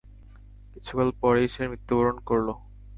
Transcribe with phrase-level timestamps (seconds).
[0.73, 2.47] কিছুকাল পরেই সে মৃত্যুবরণ করল।